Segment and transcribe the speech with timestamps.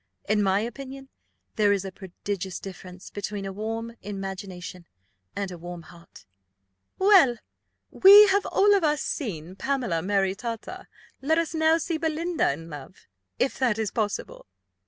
[0.27, 1.09] In my opinion
[1.57, 4.87] there is a prodigious difference between a warm imagination
[5.35, 6.25] and a warm heart."
[6.97, 10.87] "Well," said Lady Delacour, "we have all of us seen Pamela maritata
[11.21, 13.05] let us now see Belinda in love,
[13.37, 14.47] if that be possible.